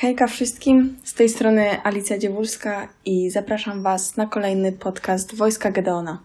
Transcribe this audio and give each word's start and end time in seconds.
Hejka 0.00 0.26
wszystkim, 0.26 0.96
z 1.04 1.14
tej 1.14 1.28
strony 1.28 1.82
Alicja 1.84 2.18
Dziewulska 2.18 2.88
i 3.04 3.30
zapraszam 3.30 3.82
Was 3.82 4.16
na 4.16 4.26
kolejny 4.26 4.72
podcast 4.72 5.34
Wojska 5.34 5.70
Gedeona. 5.70 6.22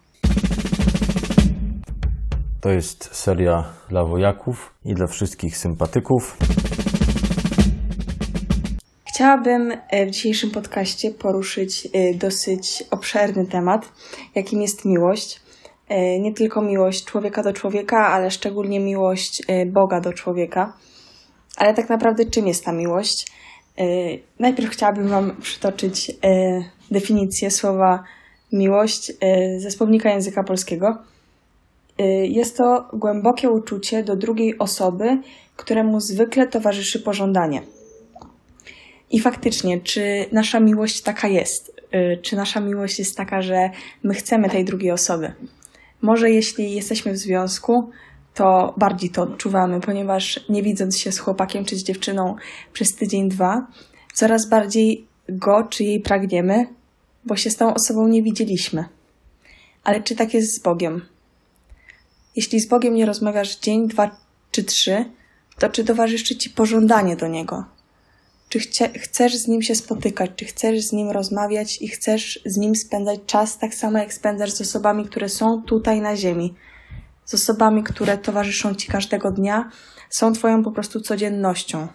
To 2.62 2.70
jest 2.70 3.16
seria 3.16 3.64
dla 3.90 4.06
wojaków 4.06 4.74
i 4.86 4.94
dla 4.94 5.08
wszystkich 5.08 5.58
sympatyków. 5.58 6.38
Chciałabym 9.08 9.72
e, 9.72 10.06
w 10.06 10.12
dzisiejszym 10.12 10.52
podcaście 10.52 11.12
poruszyć 11.12 11.88
e, 11.94 12.14
dosyć 12.14 12.84
obszerny 12.92 13.46
temat, 13.46 13.92
jakim 14.36 14.62
jest 14.62 14.86
miłość. 14.86 15.42
E, 15.90 16.20
nie 16.20 16.34
tylko 16.34 16.62
miłość 16.62 17.06
człowieka 17.06 17.44
do 17.44 17.54
człowieka, 17.54 17.98
ale 17.98 18.32
szczególnie 18.32 18.80
miłość 18.80 19.42
Boga 19.66 20.02
do 20.02 20.14
człowieka. 20.14 20.74
Ale 21.58 21.74
tak 21.74 21.90
naprawdę 21.90 22.26
czym 22.26 22.48
jest 22.48 22.66
ta 22.66 22.72
miłość? 22.72 23.34
Najpierw 24.40 24.72
chciałabym 24.72 25.08
Wam 25.08 25.36
przytoczyć 25.42 26.12
definicję 26.92 27.52
słowa 27.52 28.04
miłość 28.52 29.12
ze 29.58 29.72
słownika 29.72 30.10
języka 30.10 30.44
polskiego. 30.44 30.98
Jest 32.24 32.58
to 32.58 32.90
głębokie 32.94 33.50
uczucie 33.50 34.04
do 34.04 34.16
drugiej 34.16 34.58
osoby, 34.58 35.22
któremu 35.56 36.00
zwykle 36.00 36.48
towarzyszy 36.48 37.00
pożądanie. 37.00 37.62
I 39.12 39.20
faktycznie, 39.20 39.82
czy 39.82 40.26
nasza 40.32 40.60
miłość 40.60 41.02
taka 41.02 41.28
jest? 41.28 41.82
Czy 42.22 42.36
nasza 42.36 42.60
miłość 42.60 43.00
jest 43.00 43.18
taka, 43.18 43.42
że 43.42 43.70
my 44.04 44.14
chcemy 44.14 44.50
tej 44.50 44.66
drugiej 44.66 44.92
osoby? 44.92 45.34
Może 46.02 46.30
jeśli 46.30 46.76
jesteśmy 46.76 47.12
w 47.12 47.18
związku, 47.18 47.90
to 48.34 48.74
bardziej 48.78 49.10
to 49.10 49.22
odczuwamy, 49.22 49.82
ponieważ 49.82 50.40
nie 50.50 50.64
widząc 50.64 50.98
się 50.98 51.12
z 51.12 51.20
chłopakiem 51.20 51.66
czy 51.66 51.76
z 51.76 51.84
dziewczyną 51.84 52.36
przez 52.74 52.96
tydzień, 52.96 53.30
dwa, 53.30 53.68
coraz 54.14 54.50
bardziej 54.50 55.08
go 55.30 55.64
czy 55.64 55.84
jej 55.84 56.00
pragniemy, 56.00 56.68
bo 57.26 57.36
się 57.36 57.50
z 57.50 57.56
tą 57.56 57.74
osobą 57.74 58.08
nie 58.08 58.24
widzieliśmy. 58.24 58.86
Ale 59.84 60.02
czy 60.02 60.16
tak 60.16 60.34
jest 60.34 60.56
z 60.56 60.60
Bogiem? 60.60 61.06
Jeśli 62.36 62.60
z 62.60 62.66
Bogiem 62.68 62.96
nie 62.96 63.06
rozmawiasz 63.06 63.60
dzień, 63.60 63.88
dwa 63.88 64.18
czy 64.52 64.64
trzy, 64.64 65.06
to 65.60 65.70
czy 65.70 65.84
towarzyszy 65.84 66.36
ci 66.36 66.50
pożądanie 66.50 67.16
do 67.16 67.28
Niego? 67.28 67.66
Czy 68.50 68.60
chcesz 69.00 69.36
z 69.36 69.48
nim 69.48 69.62
się 69.62 69.76
spotykać, 69.76 70.32
czy 70.36 70.46
chcesz 70.46 70.86
z 70.86 70.92
nim 70.92 71.10
rozmawiać 71.10 71.82
i 71.82 71.88
chcesz 71.88 72.40
z 72.46 72.58
nim 72.58 72.76
spędzać 72.76 73.20
czas 73.26 73.58
tak 73.58 73.76
samo, 73.76 73.98
jak 73.98 74.14
spędzasz 74.14 74.52
z 74.52 74.62
osobami, 74.62 75.06
które 75.06 75.30
są 75.30 75.64
tutaj 75.64 76.02
na 76.02 76.16
ziemi, 76.16 76.54
z 77.26 77.34
osobami, 77.34 77.84
które 77.84 78.18
towarzyszą 78.18 78.76
ci 78.76 78.88
każdego 78.88 79.32
dnia, 79.32 79.70
są 80.10 80.34
Twoją 80.34 80.64
po 80.64 80.72
prostu 80.72 81.02
codziennością. 81.02 81.88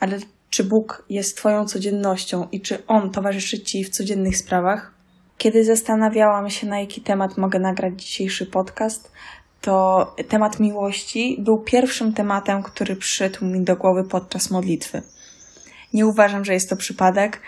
Ale 0.00 0.18
czy 0.50 0.64
Bóg 0.64 1.04
jest 1.08 1.36
Twoją 1.36 1.66
codziennością 1.66 2.48
i 2.52 2.60
czy 2.60 2.86
On 2.86 3.10
towarzyszy 3.10 3.60
Ci 3.60 3.84
w 3.84 3.90
codziennych 3.90 4.36
sprawach? 4.36 4.94
Kiedy 5.38 5.64
zastanawiałam 5.64 6.50
się, 6.50 6.66
na 6.66 6.80
jaki 6.80 7.00
temat 7.00 7.38
mogę 7.38 7.58
nagrać 7.58 8.02
dzisiejszy 8.02 8.46
podcast, 8.46 9.12
to 9.60 10.06
temat 10.28 10.60
miłości 10.60 11.36
był 11.40 11.58
pierwszym 11.58 12.12
tematem, 12.12 12.62
który 12.62 12.96
przyszedł 12.96 13.44
mi 13.44 13.64
do 13.64 13.76
głowy 13.76 14.04
podczas 14.04 14.50
modlitwy. 14.50 15.02
Nie 15.92 16.06
uważam, 16.06 16.44
że 16.44 16.52
jest 16.52 16.70
to 16.70 16.76
przypadek. 16.76 17.40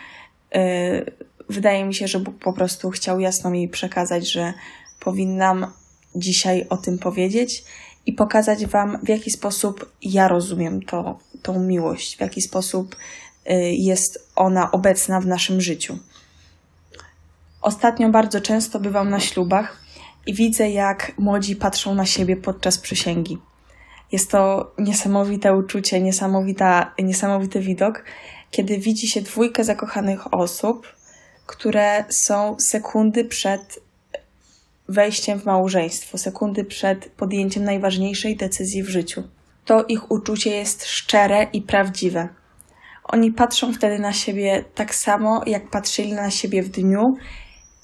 Y, 0.56 1.12
wydaje 1.48 1.84
mi 1.84 1.94
się, 1.94 2.08
że 2.08 2.20
Bóg 2.20 2.38
po 2.38 2.52
prostu 2.52 2.90
chciał 2.90 3.20
jasno 3.20 3.50
mi 3.50 3.68
przekazać, 3.68 4.32
że 4.32 4.52
powinnam 5.00 5.66
dzisiaj 6.14 6.66
o 6.68 6.76
tym 6.76 6.98
powiedzieć 6.98 7.64
i 8.06 8.12
pokazać 8.12 8.66
Wam, 8.66 8.98
w 9.02 9.08
jaki 9.08 9.30
sposób 9.30 9.92
ja 10.02 10.28
rozumiem 10.28 10.82
to, 10.82 11.18
tą 11.42 11.60
miłość, 11.60 12.16
w 12.16 12.20
jaki 12.20 12.42
sposób 12.42 12.96
y, 13.50 13.54
jest 13.72 14.30
ona 14.36 14.70
obecna 14.70 15.20
w 15.20 15.26
naszym 15.26 15.60
życiu. 15.60 15.98
Ostatnio 17.62 18.08
bardzo 18.08 18.40
często 18.40 18.80
bywam 18.80 19.10
na 19.10 19.20
ślubach 19.20 19.84
i 20.26 20.34
widzę, 20.34 20.70
jak 20.70 21.12
młodzi 21.18 21.56
patrzą 21.56 21.94
na 21.94 22.06
siebie 22.06 22.36
podczas 22.36 22.78
przysięgi. 22.78 23.39
Jest 24.12 24.30
to 24.30 24.72
niesamowite 24.78 25.56
uczucie, 25.56 26.00
niesamowita, 26.00 26.94
niesamowity 26.98 27.60
widok, 27.60 28.05
kiedy 28.50 28.78
widzi 28.78 29.08
się 29.08 29.22
dwójkę 29.22 29.64
zakochanych 29.64 30.34
osób, 30.34 30.86
które 31.46 32.05
są 32.08 32.56
sekundy 32.58 33.24
przed 33.24 33.80
wejściem 34.89 35.40
w 35.40 35.45
małżeństwo, 35.45 36.18
sekundy 36.18 36.64
przed 36.64 37.06
podjęciem 37.06 37.64
najważniejszej 37.64 38.36
decyzji 38.36 38.83
w 38.83 38.89
życiu. 38.89 39.22
To 39.64 39.84
ich 39.84 40.11
uczucie 40.11 40.50
jest 40.50 40.86
szczere 40.86 41.46
i 41.52 41.62
prawdziwe. 41.62 42.28
Oni 43.05 43.33
patrzą 43.33 43.72
wtedy 43.72 43.98
na 43.98 44.12
siebie 44.12 44.64
tak 44.74 44.95
samo, 44.95 45.42
jak 45.46 45.70
patrzyli 45.70 46.12
na 46.12 46.30
siebie 46.30 46.62
w 46.62 46.68
dniu, 46.68 47.17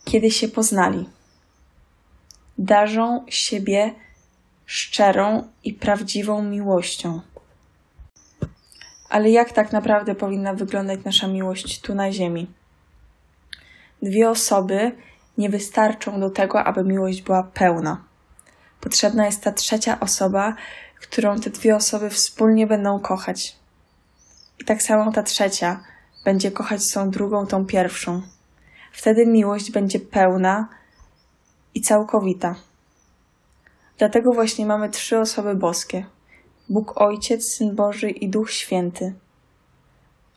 kiedy 0.04 0.30
się 0.30 0.48
poznali 0.48 1.06
darzą 2.60 3.24
siebie 3.28 3.94
szczerą 4.66 5.48
i 5.64 5.74
prawdziwą 5.74 6.42
miłością. 6.42 7.20
Ale 9.08 9.30
jak 9.30 9.52
tak 9.52 9.72
naprawdę 9.72 10.14
powinna 10.14 10.54
wyglądać 10.54 11.00
nasza 11.04 11.26
miłość 11.26 11.80
tu 11.80 11.94
na 11.94 12.12
Ziemi? 12.12 12.50
Dwie 14.02 14.30
osoby 14.30 14.92
nie 15.38 15.48
wystarczą 15.48 16.20
do 16.20 16.30
tego, 16.30 16.64
aby 16.64 16.84
miłość 16.84 17.22
była 17.22 17.42
pełna. 17.42 18.04
Potrzebna 18.80 19.26
jest 19.26 19.42
ta 19.42 19.52
trzecia 19.52 20.00
osoba, 20.00 20.54
którą 21.00 21.40
te 21.40 21.50
dwie 21.50 21.76
osoby 21.76 22.10
wspólnie 22.10 22.66
będą 22.66 23.00
kochać. 23.00 23.56
I 24.60 24.64
tak 24.64 24.82
samo 24.82 25.12
ta 25.12 25.22
trzecia 25.22 25.80
będzie 26.24 26.50
kochać 26.50 26.92
tą 26.92 27.10
drugą, 27.10 27.46
tą 27.46 27.66
pierwszą. 27.66 28.22
Wtedy 28.92 29.26
miłość 29.26 29.70
będzie 29.70 30.00
pełna 30.00 30.68
i 31.74 31.80
całkowita. 31.80 32.54
Dlatego 33.98 34.32
właśnie 34.32 34.66
mamy 34.66 34.88
trzy 34.88 35.18
osoby 35.18 35.54
boskie: 35.54 36.06
Bóg 36.68 37.00
Ojciec, 37.00 37.52
Syn 37.52 37.74
Boży 37.74 38.10
i 38.10 38.28
Duch 38.28 38.50
Święty. 38.50 39.14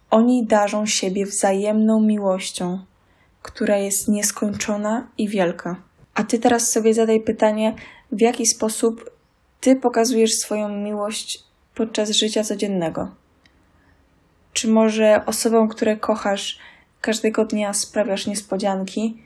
Oni 0.10 0.46
darzą 0.46 0.86
siebie 0.86 1.25
wzajemną 1.25 2.02
miłością, 2.02 2.86
która 3.44 3.78
jest 3.78 4.08
nieskończona 4.08 5.08
i 5.18 5.30
wielka. 5.30 5.76
A 6.14 6.24
ty 6.24 6.40
teraz 6.40 6.72
sobie 6.72 6.94
zadaj 6.94 7.22
pytanie, 7.22 7.76
w 8.12 8.22
jaki 8.22 8.46
sposób 8.46 9.09
ty 9.62 9.76
pokazujesz 9.76 10.38
swoją 10.38 10.70
miłość 10.70 11.44
podczas 11.76 12.09
życia 12.09 12.44
codziennego. 12.44 13.12
Czy 14.54 14.68
może 14.68 15.26
osobom, 15.26 15.68
które 15.68 15.98
kochasz, 15.98 16.59
każdego 17.02 17.46
dnia 17.46 17.74
sprawiasz 17.74 18.28
niespodzianki, 18.28 19.18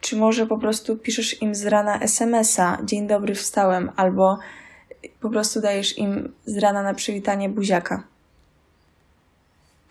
czy 0.00 0.16
może 0.16 0.46
po 0.46 0.58
prostu 0.58 0.96
piszesz 0.96 1.42
im 1.42 1.54
z 1.54 1.66
rana 1.66 2.00
SMS-a, 2.00 2.78
dzień 2.84 3.06
dobry, 3.06 3.34
wstałem, 3.34 3.90
albo 3.96 4.38
po 5.20 5.30
prostu 5.30 5.60
dajesz 5.60 5.98
im 5.98 6.32
z 6.46 6.58
rana 6.58 6.82
na 6.82 6.94
przywitanie 6.94 7.48
buziaka. 7.48 8.04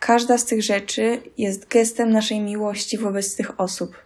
Każda 0.00 0.38
z 0.38 0.44
tych 0.44 0.62
rzeczy 0.62 1.22
jest 1.38 1.68
gestem 1.68 2.10
naszej 2.10 2.40
miłości 2.40 2.98
wobec 2.98 3.36
tych 3.36 3.60
osób. 3.60 3.96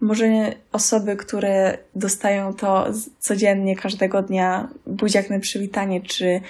Może 0.00 0.52
osoby, 0.72 1.16
które 1.16 1.78
dostają 1.94 2.54
to 2.54 2.86
codziennie, 3.18 3.76
każdego 3.76 4.22
dnia, 4.22 4.68
buziak 4.86 5.30
na 5.30 5.40
przywitanie 5.40 6.02
czy 6.02 6.40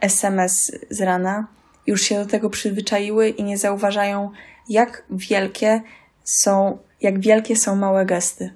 SMS 0.00 0.72
z 0.90 1.00
rana, 1.00 1.46
już 1.86 2.02
się 2.02 2.14
do 2.24 2.26
tego 2.26 2.50
przyzwyczaiły 2.50 3.28
i 3.28 3.44
nie 3.44 3.58
zauważają, 3.58 4.30
jak 4.68 5.04
wielkie 5.10 5.82
są 6.24 6.78
jak 7.00 7.20
wielkie 7.20 7.56
są 7.56 7.76
małe 7.76 8.06
gesty. 8.06 8.54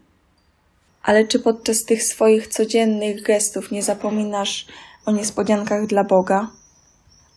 Ale 1.02 1.26
czy 1.26 1.40
podczas 1.40 1.84
tych 1.84 2.02
swoich 2.02 2.46
codziennych 2.46 3.22
gestów 3.22 3.70
nie 3.70 3.82
zapominasz 3.82 4.66
o 5.06 5.12
niespodziankach 5.12 5.86
dla 5.86 6.04
Boga? 6.04 6.50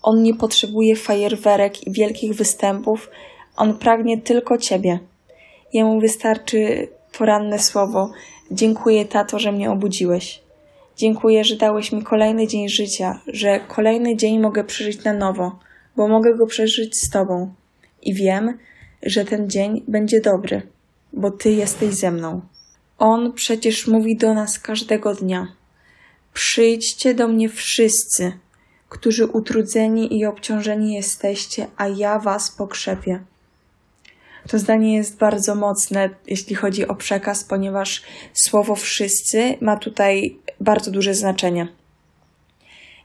On 0.01 0.23
nie 0.23 0.33
potrzebuje 0.33 0.95
fajerwerek 0.95 1.87
i 1.87 1.91
wielkich 1.91 2.33
występów, 2.33 3.09
on 3.55 3.77
pragnie 3.77 4.21
tylko 4.21 4.57
Ciebie. 4.57 4.99
Jemu 5.73 5.99
wystarczy 5.99 6.87
poranne 7.17 7.59
słowo: 7.59 8.11
Dziękuję, 8.51 9.05
tato, 9.05 9.39
że 9.39 9.51
mnie 9.51 9.71
obudziłeś. 9.71 10.41
Dziękuję, 10.97 11.43
że 11.43 11.55
dałeś 11.55 11.91
mi 11.91 12.03
kolejny 12.03 12.47
dzień 12.47 12.69
życia, 12.69 13.19
że 13.27 13.59
kolejny 13.59 14.15
dzień 14.15 14.39
mogę 14.39 14.63
przeżyć 14.63 15.03
na 15.03 15.13
nowo, 15.13 15.59
bo 15.95 16.07
mogę 16.07 16.35
go 16.37 16.47
przeżyć 16.47 16.97
z 16.97 17.09
Tobą. 17.09 17.53
I 18.01 18.13
wiem, 18.13 18.57
że 19.03 19.25
ten 19.25 19.49
dzień 19.49 19.83
będzie 19.87 20.21
dobry 20.21 20.61
bo 21.13 21.31
Ty 21.31 21.51
jesteś 21.51 21.93
ze 21.93 22.11
mną. 22.11 22.41
On 22.97 23.33
przecież 23.33 23.87
mówi 23.87 24.17
do 24.17 24.33
nas 24.33 24.59
każdego 24.59 25.15
dnia: 25.15 25.47
Przyjdźcie 26.33 27.13
do 27.13 27.27
mnie 27.27 27.49
wszyscy, 27.49 28.31
którzy 28.91 29.27
utrudzeni 29.27 30.19
i 30.19 30.25
obciążeni 30.25 30.93
jesteście, 30.93 31.67
a 31.77 31.87
ja 31.87 32.19
Was 32.19 32.51
pokrzepię. 32.51 33.19
To 34.47 34.59
zdanie 34.59 34.95
jest 34.95 35.17
bardzo 35.17 35.55
mocne, 35.55 36.09
jeśli 36.27 36.55
chodzi 36.55 36.87
o 36.87 36.95
przekaz, 36.95 37.43
ponieważ 37.43 38.03
słowo 38.33 38.75
wszyscy 38.75 39.55
ma 39.61 39.77
tutaj 39.77 40.37
bardzo 40.59 40.91
duże 40.91 41.13
znaczenie. 41.13 41.67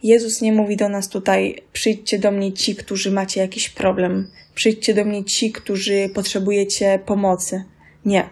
Jezus 0.02 0.40
nie 0.40 0.52
mówi 0.52 0.76
do 0.76 0.88
nas 0.88 1.08
tutaj: 1.08 1.62
przyjdźcie 1.72 2.18
do 2.18 2.30
mnie 2.30 2.52
ci, 2.52 2.76
którzy 2.76 3.10
macie 3.10 3.40
jakiś 3.40 3.68
problem, 3.68 4.30
przyjdźcie 4.54 4.94
do 4.94 5.04
mnie 5.04 5.24
ci, 5.24 5.52
którzy 5.52 6.10
potrzebujecie 6.14 6.98
pomocy. 7.06 7.64
Nie. 8.04 8.30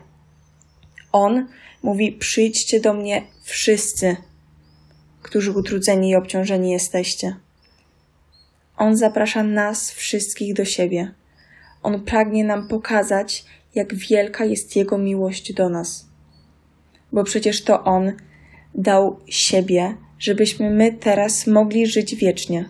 On 1.13 1.47
mówi: 1.83 2.13
przyjdźcie 2.13 2.81
do 2.81 2.95
mnie 2.95 3.23
wszyscy, 3.43 4.17
którzy 5.23 5.53
utrudzeni 5.53 6.11
i 6.11 6.17
obciążeni 6.17 6.71
jesteście. 6.71 7.44
On 8.77 8.97
zaprasza 8.97 9.43
nas 9.43 9.91
wszystkich 9.91 10.55
do 10.55 10.65
siebie. 10.65 11.15
On 11.83 12.05
pragnie 12.05 12.45
nam 12.45 12.69
pokazać, 12.69 13.45
jak 13.75 13.95
wielka 13.95 14.45
jest 14.45 14.77
Jego 14.77 14.99
miłość 14.99 15.53
do 15.53 15.69
nas. 15.69 16.09
Bo 17.13 17.25
przecież 17.25 17.65
to 17.65 17.85
On 17.85 18.13
dał 18.75 19.21
siebie, 19.27 19.97
żebyśmy 20.19 20.71
my 20.71 20.93
teraz 20.93 21.47
mogli 21.47 21.87
żyć 21.87 22.17
wiecznie. 22.17 22.69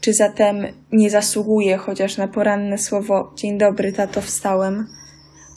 Czy 0.00 0.14
zatem 0.14 0.66
nie 0.92 1.10
zasługuje 1.10 1.76
chociaż 1.76 2.16
na 2.16 2.28
poranne 2.28 2.78
słowo 2.78 3.32
Dzień 3.36 3.58
dobry, 3.58 3.92
tato, 3.92 4.20
wstałem? 4.20 4.86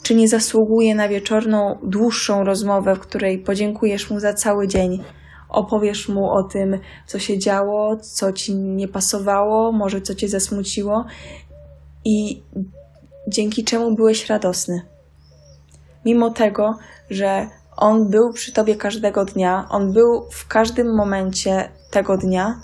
Czy 0.02 0.14
nie 0.14 0.28
zasługuje 0.28 0.94
na 0.94 1.08
wieczorną, 1.08 1.78
dłuższą 1.82 2.44
rozmowę, 2.44 2.94
w 2.94 3.00
której 3.00 3.38
podziękujesz 3.38 4.10
mu 4.10 4.20
za 4.20 4.34
cały 4.34 4.68
dzień? 4.68 5.02
Opowiesz 5.50 6.08
mu 6.08 6.30
o 6.30 6.42
tym, 6.42 6.78
co 7.06 7.18
się 7.18 7.38
działo, 7.38 7.96
co 7.96 8.32
ci 8.32 8.54
nie 8.54 8.88
pasowało, 8.88 9.72
może 9.72 10.00
co 10.00 10.14
cię 10.14 10.28
zasmuciło 10.28 11.04
i 12.04 12.42
dzięki 13.28 13.64
czemu 13.64 13.94
byłeś 13.94 14.26
radosny. 14.26 14.82
Mimo 16.04 16.30
tego, 16.30 16.78
że 17.10 17.48
on 17.76 18.10
był 18.10 18.32
przy 18.32 18.52
tobie 18.52 18.76
każdego 18.76 19.24
dnia, 19.24 19.66
on 19.70 19.92
był 19.92 20.26
w 20.30 20.46
każdym 20.48 20.96
momencie 20.96 21.68
tego 21.90 22.16
dnia, 22.16 22.60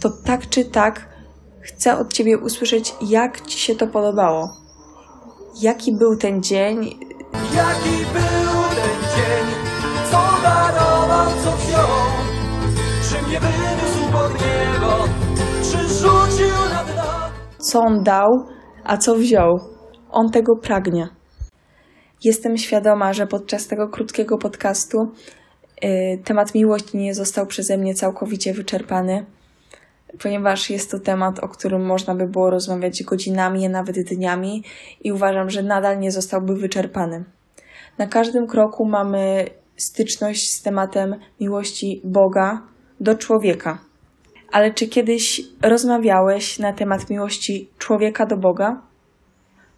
to 0.00 0.10
tak 0.10 0.48
czy 0.48 0.64
tak 0.64 1.08
chcę 1.60 1.98
od 1.98 2.12
ciebie 2.12 2.38
usłyszeć, 2.38 2.94
jak 3.00 3.46
ci 3.46 3.58
się 3.58 3.74
to 3.74 3.86
podobało. 3.86 4.56
Jaki 5.60 5.92
był 5.92 6.16
ten 6.16 6.42
dzień, 6.42 6.98
Jaki 7.56 8.04
był 8.12 8.43
Mnie 13.34 13.40
wyniósł 13.40 14.12
pod 14.12 14.32
niebo, 14.32 15.04
czy 15.62 15.88
rzucił 15.88 16.54
na 16.70 16.84
dno? 16.84 17.02
co 17.58 17.80
on 17.80 18.02
dał, 18.02 18.28
a 18.84 18.96
co 18.96 19.14
wziął. 19.14 19.58
On 20.10 20.30
tego 20.30 20.56
pragnie. 20.56 21.08
Jestem 22.24 22.56
świadoma, 22.56 23.12
że 23.12 23.26
podczas 23.26 23.66
tego 23.66 23.88
krótkiego 23.88 24.38
podcastu 24.38 24.98
y, 25.84 26.22
temat 26.24 26.54
miłości 26.54 26.96
nie 26.96 27.14
został 27.14 27.46
przeze 27.46 27.78
mnie 27.78 27.94
całkowicie 27.94 28.52
wyczerpany, 28.52 29.26
ponieważ 30.22 30.70
jest 30.70 30.90
to 30.90 30.98
temat, 30.98 31.38
o 31.38 31.48
którym 31.48 31.86
można 31.86 32.14
by 32.14 32.26
było 32.26 32.50
rozmawiać 32.50 33.02
godzinami, 33.02 33.66
a 33.66 33.68
nawet 33.68 33.96
dniami 33.96 34.64
i 35.00 35.12
uważam, 35.12 35.50
że 35.50 35.62
nadal 35.62 35.98
nie 35.98 36.10
zostałby 36.10 36.54
wyczerpany. 36.56 37.24
Na 37.98 38.06
każdym 38.06 38.46
kroku 38.46 38.86
mamy 38.86 39.44
styczność 39.76 40.50
z 40.50 40.62
tematem 40.62 41.14
miłości 41.40 42.00
Boga 42.04 42.73
do 43.00 43.14
człowieka. 43.14 43.78
Ale 44.52 44.74
czy 44.74 44.88
kiedyś 44.88 45.42
rozmawiałeś 45.62 46.58
na 46.58 46.72
temat 46.72 47.10
miłości 47.10 47.68
człowieka 47.78 48.26
do 48.26 48.36
Boga? 48.36 48.82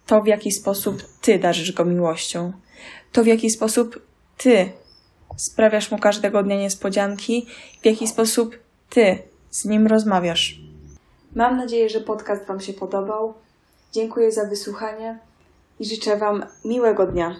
To, 0.05 0.21
w 0.21 0.27
jaki 0.27 0.51
sposób 0.51 1.03
ty 1.21 1.39
darzysz 1.39 1.71
go 1.71 1.85
miłością, 1.85 2.53
to, 3.11 3.23
w 3.23 3.27
jaki 3.27 3.49
sposób 3.49 4.01
ty 4.37 4.71
sprawiasz 5.37 5.91
mu 5.91 5.97
każdego 5.97 6.43
dnia 6.43 6.57
niespodzianki, 6.57 7.47
w 7.81 7.85
jaki 7.85 8.07
sposób 8.07 8.55
ty 8.89 9.17
z 9.49 9.65
nim 9.65 9.87
rozmawiasz. 9.87 10.59
Mam 11.35 11.57
nadzieję, 11.57 11.89
że 11.89 12.01
podcast 12.01 12.45
Wam 12.45 12.59
się 12.59 12.73
podobał. 12.73 13.33
Dziękuję 13.91 14.31
za 14.31 14.45
wysłuchanie 14.45 15.19
i 15.79 15.85
życzę 15.85 16.17
Wam 16.17 16.45
miłego 16.65 17.05
dnia. 17.05 17.35